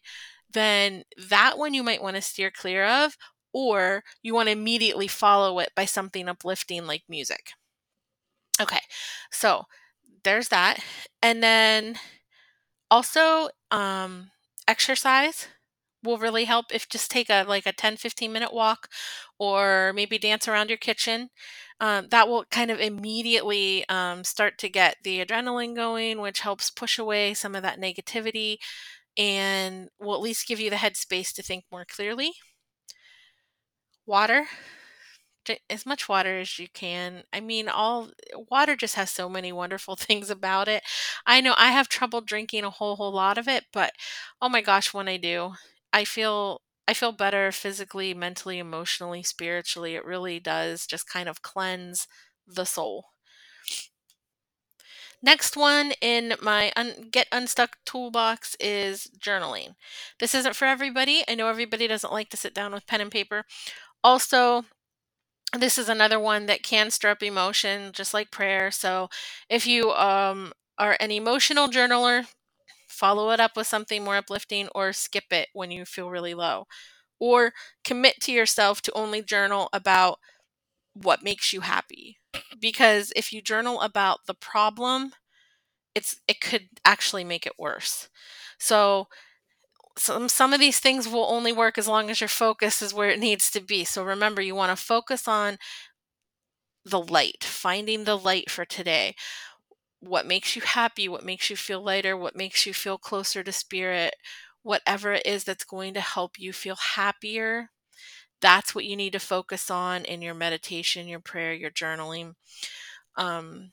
then 0.52 1.02
that 1.28 1.58
one 1.58 1.74
you 1.74 1.82
might 1.82 2.02
want 2.02 2.16
to 2.16 2.22
steer 2.22 2.50
clear 2.50 2.84
of 2.86 3.16
or 3.52 4.02
you 4.22 4.34
want 4.34 4.46
to 4.48 4.52
immediately 4.52 5.08
follow 5.08 5.58
it 5.58 5.70
by 5.74 5.84
something 5.84 6.28
uplifting 6.28 6.86
like 6.86 7.02
music. 7.08 7.52
Okay, 8.60 8.80
so 9.30 9.64
there's 10.28 10.48
that. 10.48 10.78
And 11.22 11.42
then 11.42 11.96
also, 12.90 13.48
um, 13.70 14.30
exercise 14.68 15.48
will 16.04 16.18
really 16.18 16.44
help 16.44 16.66
if 16.72 16.88
just 16.88 17.10
take 17.10 17.30
a 17.30 17.44
like 17.48 17.66
a 17.66 17.72
10 17.72 17.96
15 17.96 18.32
minute 18.32 18.52
walk 18.52 18.88
or 19.38 19.92
maybe 19.94 20.18
dance 20.18 20.48
around 20.48 20.68
your 20.70 20.78
kitchen 20.78 21.30
um, 21.80 22.08
that 22.10 22.28
will 22.28 22.44
kind 22.50 22.70
of 22.70 22.80
immediately 22.80 23.84
um, 23.88 24.24
start 24.24 24.58
to 24.58 24.68
get 24.68 24.96
the 25.04 25.24
adrenaline 25.24 25.74
going 25.76 26.20
which 26.20 26.40
helps 26.40 26.70
push 26.70 26.98
away 26.98 27.34
some 27.34 27.54
of 27.54 27.62
that 27.62 27.80
negativity 27.80 28.58
and 29.18 29.88
will 30.00 30.14
at 30.14 30.20
least 30.22 30.48
give 30.48 30.60
you 30.60 30.70
the 30.70 30.76
headspace 30.76 31.32
to 31.34 31.42
think 31.42 31.64
more 31.72 31.84
clearly 31.84 32.32
water 34.06 34.46
as 35.70 35.86
much 35.86 36.08
water 36.08 36.38
as 36.38 36.58
you 36.58 36.68
can. 36.72 37.24
I 37.32 37.40
mean, 37.40 37.68
all 37.68 38.10
water 38.50 38.76
just 38.76 38.94
has 38.96 39.10
so 39.10 39.28
many 39.28 39.52
wonderful 39.52 39.96
things 39.96 40.30
about 40.30 40.68
it. 40.68 40.82
I 41.26 41.40
know 41.40 41.54
I 41.56 41.68
have 41.72 41.88
trouble 41.88 42.20
drinking 42.20 42.64
a 42.64 42.70
whole 42.70 42.96
whole 42.96 43.12
lot 43.12 43.38
of 43.38 43.48
it, 43.48 43.64
but 43.72 43.92
oh 44.42 44.48
my 44.48 44.60
gosh, 44.60 44.92
when 44.94 45.08
I 45.08 45.16
do, 45.16 45.52
I 45.92 46.04
feel 46.04 46.62
I 46.86 46.94
feel 46.94 47.12
better 47.12 47.52
physically, 47.52 48.14
mentally, 48.14 48.58
emotionally, 48.58 49.22
spiritually. 49.22 49.94
It 49.94 50.04
really 50.04 50.40
does 50.40 50.86
just 50.86 51.08
kind 51.08 51.28
of 51.28 51.42
cleanse 51.42 52.06
the 52.46 52.64
soul. 52.64 53.06
Next 55.22 55.56
one 55.56 55.92
in 56.00 56.34
my 56.40 56.72
un- 56.76 57.08
Get 57.10 57.28
Unstuck 57.32 57.78
toolbox 57.84 58.56
is 58.60 59.08
journaling. 59.18 59.74
This 60.18 60.34
isn't 60.34 60.56
for 60.56 60.66
everybody. 60.66 61.24
I 61.28 61.34
know 61.34 61.48
everybody 61.48 61.86
doesn't 61.86 62.12
like 62.12 62.28
to 62.30 62.36
sit 62.36 62.54
down 62.54 62.72
with 62.72 62.86
pen 62.86 63.00
and 63.00 63.10
paper. 63.10 63.44
Also, 64.04 64.64
this 65.56 65.78
is 65.78 65.88
another 65.88 66.18
one 66.18 66.46
that 66.46 66.62
can 66.62 66.90
stir 66.90 67.10
up 67.10 67.22
emotion, 67.22 67.92
just 67.92 68.12
like 68.14 68.30
prayer. 68.30 68.70
So, 68.70 69.08
if 69.48 69.66
you 69.66 69.92
um, 69.92 70.52
are 70.78 70.96
an 71.00 71.10
emotional 71.10 71.68
journaler, 71.68 72.26
follow 72.88 73.30
it 73.30 73.40
up 73.40 73.56
with 73.56 73.66
something 73.66 74.04
more 74.04 74.16
uplifting 74.16 74.68
or 74.74 74.92
skip 74.92 75.32
it 75.32 75.48
when 75.52 75.70
you 75.70 75.84
feel 75.84 76.10
really 76.10 76.34
low. 76.34 76.66
Or 77.20 77.52
commit 77.84 78.20
to 78.22 78.32
yourself 78.32 78.82
to 78.82 78.92
only 78.94 79.22
journal 79.22 79.68
about 79.72 80.18
what 80.94 81.22
makes 81.24 81.52
you 81.52 81.60
happy. 81.62 82.18
Because 82.60 83.12
if 83.16 83.32
you 83.32 83.42
journal 83.42 83.80
about 83.80 84.20
the 84.26 84.34
problem, 84.34 85.12
it's 85.94 86.16
it 86.28 86.40
could 86.40 86.68
actually 86.84 87.24
make 87.24 87.46
it 87.46 87.54
worse. 87.58 88.08
So 88.58 89.08
some 89.98 90.28
some 90.28 90.52
of 90.52 90.60
these 90.60 90.78
things 90.78 91.08
will 91.08 91.26
only 91.28 91.52
work 91.52 91.78
as 91.78 91.88
long 91.88 92.10
as 92.10 92.20
your 92.20 92.28
focus 92.28 92.82
is 92.82 92.94
where 92.94 93.10
it 93.10 93.18
needs 93.20 93.50
to 93.50 93.60
be. 93.60 93.84
So 93.84 94.04
remember 94.04 94.42
you 94.42 94.54
want 94.54 94.76
to 94.76 94.82
focus 94.84 95.28
on 95.28 95.58
the 96.84 97.00
light, 97.00 97.44
finding 97.44 98.04
the 98.04 98.16
light 98.16 98.50
for 98.50 98.64
today. 98.64 99.14
What 100.00 100.26
makes 100.26 100.56
you 100.56 100.62
happy, 100.62 101.08
what 101.08 101.24
makes 101.24 101.50
you 101.50 101.56
feel 101.56 101.82
lighter, 101.82 102.16
what 102.16 102.36
makes 102.36 102.66
you 102.66 102.74
feel 102.74 102.98
closer 102.98 103.42
to 103.44 103.52
spirit, 103.52 104.14
whatever 104.62 105.12
it 105.14 105.26
is 105.26 105.44
that's 105.44 105.64
going 105.64 105.94
to 105.94 106.00
help 106.00 106.38
you 106.38 106.52
feel 106.52 106.76
happier. 106.96 107.70
That's 108.40 108.74
what 108.74 108.84
you 108.84 108.96
need 108.96 109.12
to 109.14 109.20
focus 109.20 109.70
on 109.70 110.04
in 110.04 110.22
your 110.22 110.34
meditation, 110.34 111.08
your 111.08 111.20
prayer, 111.20 111.52
your 111.54 111.70
journaling. 111.70 112.34
Um, 113.16 113.72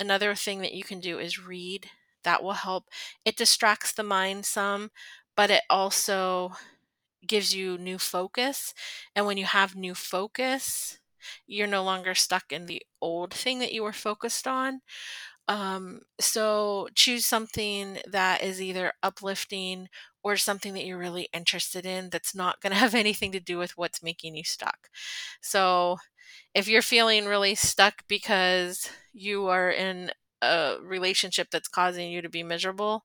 another 0.00 0.34
thing 0.34 0.60
that 0.60 0.74
you 0.74 0.84
can 0.84 1.00
do 1.00 1.18
is 1.18 1.44
read. 1.44 1.88
That 2.24 2.42
will 2.42 2.52
help. 2.54 2.86
It 3.24 3.36
distracts 3.36 3.92
the 3.92 4.02
mind 4.02 4.46
some, 4.46 4.90
but 5.36 5.50
it 5.50 5.62
also 5.70 6.52
gives 7.26 7.54
you 7.54 7.78
new 7.78 7.98
focus. 7.98 8.74
And 9.16 9.26
when 9.26 9.38
you 9.38 9.44
have 9.46 9.76
new 9.76 9.94
focus, 9.94 10.98
you're 11.46 11.66
no 11.66 11.82
longer 11.82 12.14
stuck 12.14 12.52
in 12.52 12.66
the 12.66 12.82
old 13.00 13.32
thing 13.32 13.58
that 13.60 13.72
you 13.72 13.82
were 13.82 13.92
focused 13.92 14.46
on. 14.46 14.80
Um, 15.48 16.00
so 16.20 16.88
choose 16.94 17.26
something 17.26 17.98
that 18.10 18.42
is 18.42 18.62
either 18.62 18.92
uplifting 19.02 19.88
or 20.22 20.36
something 20.36 20.72
that 20.74 20.86
you're 20.86 20.98
really 20.98 21.28
interested 21.34 21.84
in 21.84 22.08
that's 22.10 22.34
not 22.34 22.60
going 22.60 22.72
to 22.74 22.78
have 22.78 22.94
anything 22.94 23.32
to 23.32 23.40
do 23.40 23.58
with 23.58 23.76
what's 23.76 24.02
making 24.02 24.36
you 24.36 24.44
stuck. 24.44 24.88
So 25.42 25.98
if 26.54 26.68
you're 26.68 26.82
feeling 26.82 27.26
really 27.26 27.54
stuck 27.54 28.04
because 28.08 28.88
you 29.12 29.48
are 29.48 29.70
in 29.70 30.10
a 30.42 30.76
relationship 30.82 31.48
that's 31.50 31.68
causing 31.68 32.10
you 32.10 32.22
to 32.22 32.28
be 32.28 32.42
miserable, 32.42 33.04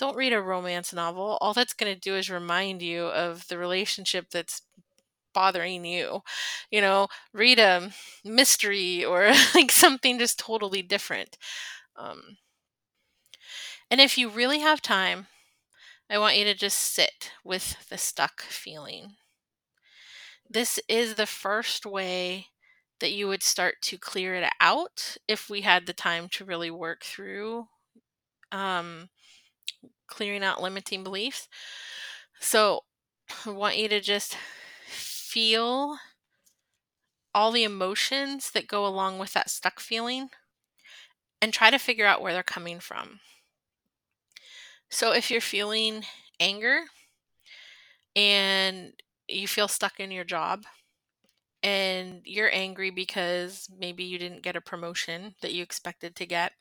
don't 0.00 0.16
read 0.16 0.32
a 0.34 0.42
romance 0.42 0.92
novel. 0.94 1.38
All 1.42 1.54
that's 1.54 1.74
going 1.74 1.94
to 1.94 2.00
do 2.00 2.16
is 2.16 2.30
remind 2.30 2.82
you 2.82 3.04
of 3.06 3.46
the 3.48 3.58
relationship 3.58 4.26
that's 4.32 4.62
bothering 5.34 5.84
you. 5.84 6.22
You 6.70 6.82
know, 6.82 7.08
read 7.32 7.58
a 7.58 7.92
mystery 8.24 9.04
or 9.04 9.32
like 9.54 9.72
something 9.72 10.18
just 10.18 10.38
totally 10.38 10.82
different. 10.82 11.38
Um, 11.96 12.38
and 13.90 14.00
if 14.00 14.18
you 14.18 14.28
really 14.28 14.60
have 14.60 14.82
time, 14.82 15.26
I 16.10 16.18
want 16.18 16.36
you 16.38 16.44
to 16.44 16.54
just 16.54 16.78
sit 16.78 17.32
with 17.44 17.88
the 17.90 17.98
stuck 17.98 18.42
feeling. 18.42 19.16
This 20.48 20.78
is 20.88 21.14
the 21.14 21.26
first 21.26 21.86
way 21.86 22.48
that 22.98 23.12
you 23.12 23.28
would 23.28 23.42
start 23.42 23.76
to 23.82 23.98
clear 23.98 24.34
it 24.34 24.52
out 24.60 25.16
if 25.26 25.48
we 25.48 25.62
had 25.62 25.86
the 25.86 25.92
time 25.94 26.28
to 26.30 26.44
really 26.44 26.70
work 26.70 27.04
through 27.04 27.68
um, 28.52 29.10
clearing 30.10 30.44
out 30.44 30.60
limiting 30.60 31.02
beliefs. 31.02 31.48
So 32.40 32.80
I 33.46 33.50
want 33.50 33.78
you 33.78 33.88
to 33.88 34.00
just 34.00 34.36
feel 34.86 35.96
all 37.34 37.52
the 37.52 37.64
emotions 37.64 38.50
that 38.50 38.66
go 38.66 38.86
along 38.86 39.18
with 39.18 39.32
that 39.32 39.48
stuck 39.48 39.78
feeling 39.80 40.28
and 41.40 41.52
try 41.52 41.70
to 41.70 41.78
figure 41.78 42.06
out 42.06 42.20
where 42.20 42.32
they're 42.32 42.42
coming 42.42 42.80
from. 42.80 43.20
So 44.90 45.12
if 45.12 45.30
you're 45.30 45.40
feeling 45.40 46.02
anger 46.40 46.80
and 48.16 48.92
you 49.28 49.46
feel 49.46 49.68
stuck 49.68 50.00
in 50.00 50.10
your 50.10 50.24
job 50.24 50.64
and 51.62 52.22
you're 52.24 52.52
angry 52.52 52.90
because 52.90 53.68
maybe 53.78 54.02
you 54.02 54.18
didn't 54.18 54.42
get 54.42 54.56
a 54.56 54.60
promotion 54.60 55.34
that 55.42 55.52
you 55.52 55.62
expected 55.62 56.16
to 56.16 56.26
get 56.26 56.52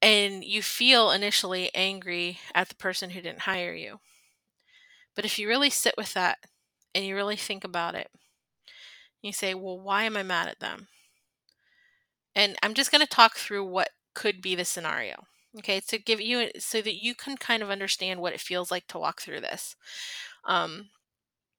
and 0.00 0.44
you 0.44 0.62
feel 0.62 1.10
initially 1.10 1.70
angry 1.74 2.38
at 2.54 2.68
the 2.68 2.74
person 2.74 3.10
who 3.10 3.20
didn't 3.20 3.40
hire 3.40 3.74
you. 3.74 4.00
But 5.14 5.24
if 5.24 5.38
you 5.38 5.48
really 5.48 5.70
sit 5.70 5.94
with 5.96 6.14
that 6.14 6.38
and 6.94 7.04
you 7.04 7.16
really 7.16 7.36
think 7.36 7.64
about 7.64 7.94
it, 7.94 8.08
you 9.22 9.32
say, 9.32 9.54
well, 9.54 9.78
why 9.78 10.04
am 10.04 10.16
I 10.16 10.22
mad 10.22 10.48
at 10.48 10.60
them? 10.60 10.88
And 12.34 12.56
I'm 12.62 12.74
just 12.74 12.92
going 12.92 13.00
to 13.00 13.06
talk 13.06 13.36
through 13.36 13.64
what 13.64 13.90
could 14.14 14.40
be 14.40 14.54
the 14.54 14.64
scenario. 14.64 15.24
Okay, 15.58 15.80
to 15.88 15.98
give 15.98 16.20
you 16.20 16.50
so 16.58 16.80
that 16.82 17.02
you 17.02 17.14
can 17.14 17.36
kind 17.36 17.62
of 17.62 17.70
understand 17.70 18.20
what 18.20 18.32
it 18.32 18.40
feels 18.40 18.70
like 18.70 18.86
to 18.88 18.98
walk 18.98 19.20
through 19.20 19.40
this. 19.40 19.74
Um, 20.44 20.90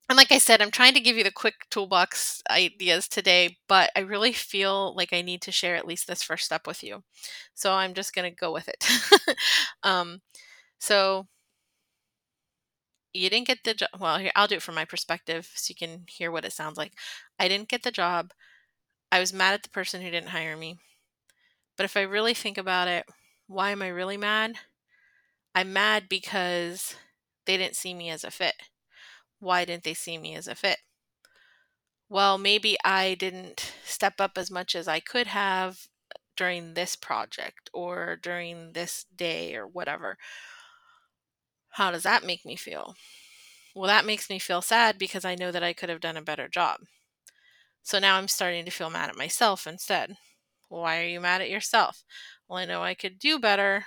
and 0.09 0.17
like 0.17 0.31
I 0.31 0.39
said, 0.39 0.61
I'm 0.61 0.71
trying 0.71 0.95
to 0.95 0.99
give 0.99 1.17
you 1.17 1.23
the 1.23 1.31
quick 1.31 1.67
toolbox 1.69 2.41
ideas 2.49 3.07
today, 3.07 3.57
but 3.67 3.91
I 3.95 3.99
really 3.99 4.33
feel 4.33 4.95
like 4.95 5.13
I 5.13 5.21
need 5.21 5.41
to 5.43 5.51
share 5.51 5.75
at 5.75 5.87
least 5.87 6.07
this 6.07 6.23
first 6.23 6.45
step 6.45 6.65
with 6.65 6.83
you. 6.83 7.03
So 7.53 7.73
I'm 7.73 7.93
just 7.93 8.15
going 8.15 8.29
to 8.29 8.35
go 8.35 8.51
with 8.51 8.67
it. 8.69 8.85
um, 9.83 10.21
so 10.79 11.27
you 13.13 13.29
didn't 13.29 13.47
get 13.47 13.59
the 13.63 13.73
job. 13.73 13.89
Well, 13.99 14.17
here, 14.17 14.31
I'll 14.35 14.47
do 14.47 14.55
it 14.55 14.61
from 14.61 14.75
my 14.75 14.85
perspective 14.85 15.49
so 15.55 15.71
you 15.71 15.75
can 15.75 16.05
hear 16.07 16.31
what 16.31 16.45
it 16.45 16.53
sounds 16.53 16.77
like. 16.77 16.93
I 17.39 17.47
didn't 17.47 17.69
get 17.69 17.83
the 17.83 17.91
job. 17.91 18.31
I 19.11 19.19
was 19.19 19.33
mad 19.33 19.53
at 19.55 19.63
the 19.63 19.69
person 19.69 20.01
who 20.01 20.11
didn't 20.11 20.29
hire 20.29 20.57
me. 20.57 20.77
But 21.77 21.85
if 21.85 21.97
I 21.97 22.01
really 22.01 22.33
think 22.35 22.57
about 22.59 22.87
it, 22.87 23.05
why 23.47 23.71
am 23.71 23.81
I 23.81 23.87
really 23.87 24.17
mad? 24.17 24.55
I'm 25.55 25.73
mad 25.73 26.09
because 26.09 26.95
they 27.45 27.57
didn't 27.57 27.75
see 27.75 27.93
me 27.93 28.09
as 28.09 28.23
a 28.23 28.31
fit. 28.31 28.55
Why 29.39 29.65
didn't 29.65 29.83
they 29.83 29.93
see 29.93 30.17
me 30.17 30.35
as 30.35 30.47
a 30.47 30.55
fit? 30.55 30.79
Well, 32.09 32.37
maybe 32.37 32.77
I 32.83 33.15
didn't 33.15 33.73
step 33.83 34.19
up 34.19 34.37
as 34.37 34.49
much 34.51 34.75
as 34.75 34.87
I 34.87 34.99
could 34.99 35.27
have 35.27 35.87
during 36.35 36.73
this 36.73 36.95
project 36.95 37.69
or 37.73 38.15
during 38.15 38.73
this 38.73 39.05
day 39.15 39.55
or 39.55 39.67
whatever. 39.67 40.17
How 41.69 41.91
does 41.91 42.03
that 42.03 42.23
make 42.23 42.45
me 42.45 42.55
feel? 42.55 42.95
Well, 43.75 43.87
that 43.87 44.05
makes 44.05 44.29
me 44.29 44.39
feel 44.39 44.61
sad 44.61 44.97
because 44.97 45.25
I 45.25 45.35
know 45.35 45.51
that 45.51 45.63
I 45.63 45.73
could 45.73 45.89
have 45.89 46.01
done 46.01 46.17
a 46.17 46.21
better 46.21 46.47
job. 46.47 46.81
So 47.83 47.99
now 47.99 48.17
I'm 48.17 48.27
starting 48.27 48.65
to 48.65 48.71
feel 48.71 48.89
mad 48.89 49.09
at 49.09 49.17
myself 49.17 49.67
instead. 49.67 50.15
Why 50.69 51.01
are 51.01 51.07
you 51.07 51.19
mad 51.19 51.41
at 51.41 51.49
yourself? 51.49 52.03
Well, 52.47 52.59
I 52.59 52.65
know 52.65 52.83
I 52.83 52.93
could 52.93 53.19
do 53.19 53.39
better, 53.39 53.85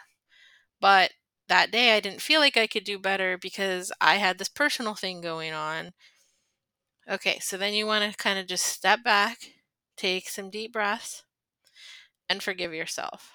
but 0.80 1.12
that 1.48 1.70
day 1.70 1.96
I 1.96 2.00
didn't 2.00 2.22
feel 2.22 2.40
like 2.40 2.56
I 2.56 2.66
could 2.66 2.84
do 2.84 2.98
better 2.98 3.38
because 3.38 3.92
I 4.00 4.16
had 4.16 4.38
this 4.38 4.48
personal 4.48 4.94
thing 4.94 5.20
going 5.20 5.52
on. 5.52 5.92
Okay, 7.08 7.38
so 7.38 7.56
then 7.56 7.74
you 7.74 7.86
want 7.86 8.10
to 8.10 8.16
kind 8.16 8.38
of 8.40 8.46
just 8.48 8.66
step 8.66 9.04
back, 9.04 9.52
take 9.96 10.28
some 10.28 10.50
deep 10.50 10.72
breaths, 10.72 11.22
and 12.28 12.42
forgive 12.42 12.72
yourself. 12.74 13.30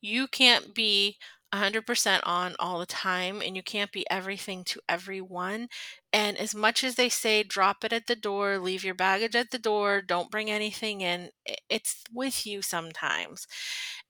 You 0.00 0.26
can't 0.28 0.74
be 0.74 1.18
100% 1.52 2.24
on 2.24 2.54
all 2.58 2.78
the 2.78 2.86
time 2.86 3.42
and 3.42 3.56
you 3.56 3.62
can't 3.62 3.92
be 3.92 4.06
everything 4.10 4.64
to 4.64 4.80
everyone. 4.88 5.68
And 6.12 6.36
as 6.38 6.54
much 6.54 6.82
as 6.84 6.94
they 6.96 7.08
say, 7.08 7.42
drop 7.42 7.84
it 7.84 7.92
at 7.92 8.06
the 8.06 8.16
door, 8.16 8.58
leave 8.58 8.84
your 8.84 8.94
baggage 8.94 9.36
at 9.36 9.50
the 9.50 9.58
door, 9.58 10.02
don't 10.02 10.30
bring 10.30 10.50
anything 10.50 11.02
in, 11.02 11.30
it's 11.68 12.04
with 12.12 12.46
you 12.46 12.62
sometimes. 12.62 13.46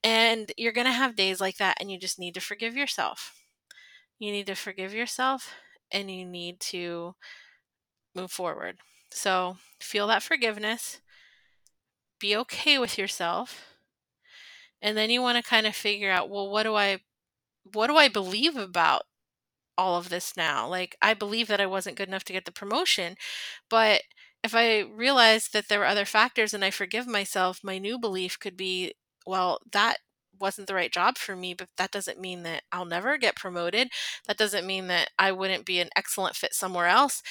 And 0.03 0.51
you're 0.57 0.73
going 0.73 0.87
to 0.87 0.91
have 0.93 1.15
days 1.15 1.39
like 1.39 1.57
that 1.57 1.77
and 1.79 1.89
you 1.89 1.97
just 1.97 2.19
need 2.19 2.33
to 2.33 2.41
forgive 2.41 2.75
yourself. 2.75 3.33
You 4.19 4.31
need 4.31 4.47
to 4.47 4.55
forgive 4.55 4.93
yourself 4.93 5.53
and 5.91 6.11
you 6.11 6.25
need 6.25 6.59
to 6.59 7.15
move 8.15 8.31
forward. 8.31 8.77
So 9.11 9.57
feel 9.79 10.07
that 10.07 10.23
forgiveness, 10.23 10.99
be 12.19 12.35
okay 12.37 12.77
with 12.79 12.97
yourself. 12.97 13.75
And 14.81 14.97
then 14.97 15.09
you 15.09 15.21
want 15.21 15.37
to 15.37 15.49
kind 15.49 15.65
of 15.65 15.75
figure 15.75 16.11
out, 16.11 16.29
well, 16.29 16.49
what 16.49 16.63
do 16.63 16.75
I 16.75 16.99
what 17.73 17.87
do 17.87 17.97
I 17.97 18.09
believe 18.09 18.57
about 18.57 19.03
all 19.77 19.97
of 19.97 20.09
this 20.09 20.35
now? 20.37 20.67
Like, 20.67 20.95
I 21.01 21.13
believe 21.13 21.47
that 21.47 21.61
I 21.61 21.65
wasn't 21.65 21.97
good 21.97 22.07
enough 22.09 22.25
to 22.25 22.33
get 22.33 22.45
the 22.45 22.51
promotion, 22.51 23.15
but 23.69 24.03
if 24.43 24.53
I 24.55 24.81
realize 24.81 25.49
that 25.49 25.69
there 25.69 25.79
were 25.79 25.85
other 25.85 26.05
factors 26.05 26.53
and 26.53 26.65
I 26.65 26.71
forgive 26.71 27.07
myself, 27.07 27.61
my 27.63 27.77
new 27.77 27.97
belief 27.99 28.39
could 28.39 28.57
be, 28.57 28.93
well, 29.25 29.59
that 29.71 29.97
wasn't 30.39 30.67
the 30.67 30.73
right 30.75 30.91
job 30.91 31.17
for 31.17 31.35
me, 31.35 31.53
but 31.53 31.69
that 31.77 31.91
doesn't 31.91 32.19
mean 32.19 32.43
that 32.43 32.63
I'll 32.71 32.85
never 32.85 33.17
get 33.17 33.35
promoted. 33.35 33.89
That 34.27 34.37
doesn't 34.37 34.67
mean 34.67 34.87
that 34.87 35.09
I 35.19 35.31
wouldn't 35.31 35.65
be 35.65 35.79
an 35.79 35.89
excellent 35.95 36.35
fit 36.35 36.53
somewhere 36.53 36.87
else 36.87 37.21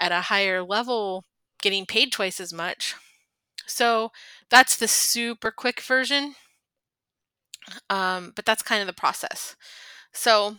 at 0.00 0.12
a 0.12 0.22
higher 0.22 0.62
level, 0.62 1.24
getting 1.62 1.86
paid 1.86 2.12
twice 2.12 2.40
as 2.40 2.52
much. 2.52 2.94
So 3.66 4.12
that's 4.50 4.76
the 4.76 4.88
super 4.88 5.50
quick 5.50 5.80
version. 5.80 6.34
Um, 7.90 8.32
but 8.34 8.44
that's 8.44 8.62
kind 8.62 8.80
of 8.80 8.86
the 8.86 8.92
process. 8.92 9.56
So, 10.12 10.56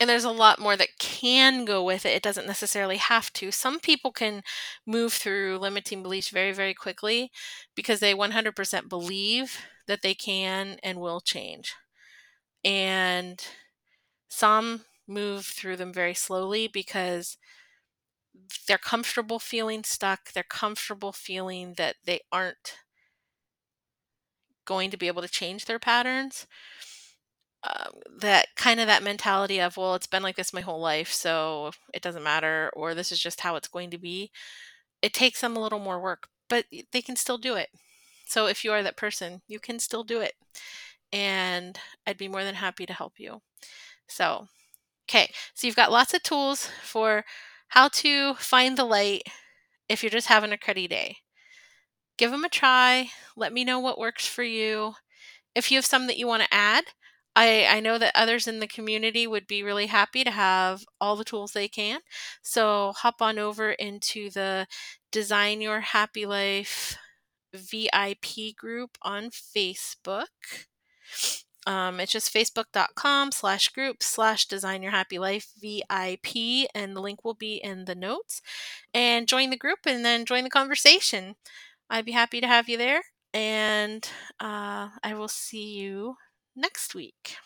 and 0.00 0.10
there's 0.10 0.24
a 0.24 0.30
lot 0.30 0.58
more 0.58 0.76
that 0.76 0.98
can 0.98 1.64
go 1.64 1.82
with 1.84 2.04
it. 2.04 2.10
It 2.16 2.22
doesn't 2.22 2.46
necessarily 2.46 2.96
have 2.96 3.32
to. 3.34 3.52
Some 3.52 3.78
people 3.78 4.10
can 4.10 4.42
move 4.86 5.12
through 5.12 5.58
limiting 5.58 6.02
beliefs 6.02 6.30
very, 6.30 6.52
very 6.52 6.74
quickly 6.74 7.30
because 7.76 8.00
they 8.00 8.12
100% 8.14 8.88
believe 8.88 9.58
that 9.86 10.02
they 10.02 10.14
can 10.14 10.78
and 10.82 11.00
will 11.00 11.20
change. 11.20 11.74
And 12.64 13.44
some 14.28 14.84
move 15.08 15.46
through 15.46 15.76
them 15.76 15.92
very 15.92 16.14
slowly 16.14 16.68
because 16.68 17.38
they're 18.66 18.78
comfortable 18.78 19.38
feeling 19.38 19.84
stuck. 19.84 20.32
They're 20.32 20.42
comfortable 20.42 21.12
feeling 21.12 21.74
that 21.74 21.96
they 22.04 22.20
aren't 22.32 22.76
going 24.64 24.90
to 24.90 24.96
be 24.96 25.06
able 25.08 25.22
to 25.22 25.28
change 25.28 25.64
their 25.66 25.78
patterns. 25.78 26.46
Um, 27.62 27.92
that 28.20 28.48
kind 28.56 28.78
of 28.78 28.88
that 28.88 29.02
mentality 29.02 29.58
of 29.58 29.78
well 29.78 29.94
it's 29.94 30.06
been 30.06 30.22
like 30.22 30.36
this 30.36 30.52
my 30.52 30.60
whole 30.60 30.80
life 30.80 31.10
so 31.10 31.70
it 31.94 32.02
doesn't 32.02 32.22
matter 32.22 32.70
or 32.76 32.94
this 32.94 33.10
is 33.10 33.18
just 33.18 33.40
how 33.40 33.56
it's 33.56 33.68
going 33.68 33.90
to 33.92 33.96
be 33.96 34.30
it 35.02 35.14
takes 35.14 35.40
them 35.40 35.56
a 35.56 35.60
little 35.60 35.78
more 35.80 36.00
work 36.00 36.28
but 36.48 36.66
they 36.92 37.02
can 37.02 37.16
still 37.16 37.38
do 37.38 37.54
it 37.56 37.70
so 38.24 38.46
if 38.46 38.64
you 38.64 38.72
are 38.72 38.82
that 38.82 38.96
person 38.96 39.42
you 39.46 39.58
can 39.58 39.78
still 39.78 40.04
do 40.04 40.20
it 40.20 40.34
and 41.12 41.78
i'd 42.06 42.18
be 42.18 42.28
more 42.28 42.44
than 42.44 42.56
happy 42.56 42.86
to 42.86 42.92
help 42.92 43.14
you 43.18 43.40
so 44.08 44.46
okay 45.08 45.30
so 45.54 45.66
you've 45.66 45.76
got 45.76 45.92
lots 45.92 46.14
of 46.14 46.22
tools 46.22 46.68
for 46.82 47.24
how 47.68 47.88
to 47.88 48.34
find 48.34 48.76
the 48.76 48.84
light 48.84 49.22
if 49.88 50.02
you're 50.02 50.10
just 50.10 50.28
having 50.28 50.52
a 50.52 50.56
cruddy 50.56 50.88
day 50.88 51.16
give 52.16 52.30
them 52.30 52.44
a 52.44 52.48
try 52.48 53.10
let 53.36 53.52
me 53.52 53.64
know 53.64 53.78
what 53.78 53.98
works 53.98 54.26
for 54.26 54.42
you 54.42 54.94
if 55.54 55.70
you 55.70 55.78
have 55.78 55.86
some 55.86 56.06
that 56.06 56.18
you 56.18 56.26
want 56.26 56.42
to 56.42 56.54
add 56.54 56.84
I, 57.36 57.66
I 57.68 57.80
know 57.80 57.98
that 57.98 58.12
others 58.14 58.46
in 58.46 58.60
the 58.60 58.66
community 58.66 59.26
would 59.26 59.46
be 59.46 59.62
really 59.62 59.86
happy 59.86 60.22
to 60.22 60.30
have 60.30 60.84
all 61.00 61.16
the 61.16 61.24
tools 61.24 61.52
they 61.52 61.68
can. 61.68 62.00
So 62.42 62.92
hop 62.96 63.20
on 63.20 63.38
over 63.38 63.72
into 63.72 64.30
the 64.30 64.66
Design 65.10 65.60
Your 65.60 65.80
Happy 65.80 66.26
Life 66.26 66.96
VIP 67.54 68.56
group 68.56 68.98
on 69.02 69.30
Facebook. 69.30 70.26
Um, 71.66 71.98
it's 71.98 72.12
just 72.12 72.32
facebook.com 72.32 73.32
slash 73.32 73.68
group 73.68 74.02
slash 74.02 74.46
design 74.46 74.82
your 74.82 74.92
happy 74.92 75.18
life 75.18 75.50
VIP, 75.60 76.68
and 76.74 76.94
the 76.94 77.00
link 77.00 77.24
will 77.24 77.34
be 77.34 77.56
in 77.56 77.86
the 77.86 77.94
notes. 77.94 78.42
And 78.92 79.26
join 79.26 79.50
the 79.50 79.56
group 79.56 79.80
and 79.86 80.04
then 80.04 80.26
join 80.26 80.44
the 80.44 80.50
conversation. 80.50 81.36
I'd 81.88 82.04
be 82.04 82.12
happy 82.12 82.40
to 82.40 82.46
have 82.46 82.68
you 82.68 82.76
there, 82.76 83.02
and 83.32 84.06
uh, 84.40 84.88
I 85.02 85.14
will 85.14 85.28
see 85.28 85.74
you 85.74 86.16
next 86.54 86.94
week. 86.94 87.36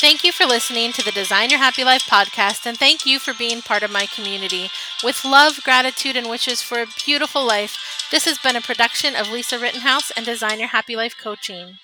Thank 0.00 0.22
you 0.22 0.32
for 0.32 0.44
listening 0.44 0.92
to 0.92 1.02
the 1.02 1.10
Design 1.10 1.50
Your 1.50 1.58
Happy 1.58 1.82
Life 1.82 2.04
podcast, 2.04 2.66
and 2.66 2.78
thank 2.78 3.06
you 3.06 3.18
for 3.18 3.32
being 3.34 3.62
part 3.62 3.82
of 3.82 3.90
my 3.90 4.06
community. 4.06 4.68
With 5.02 5.24
love, 5.24 5.62
gratitude, 5.64 6.16
and 6.16 6.28
wishes 6.28 6.62
for 6.62 6.80
a 6.80 6.86
beautiful 7.04 7.44
life, 7.44 8.06
this 8.10 8.24
has 8.26 8.38
been 8.38 8.56
a 8.56 8.60
production 8.60 9.16
of 9.16 9.30
Lisa 9.30 9.58
Rittenhouse 9.58 10.10
and 10.12 10.26
Design 10.26 10.58
Your 10.60 10.68
Happy 10.68 10.94
Life 10.94 11.16
Coaching. 11.16 11.78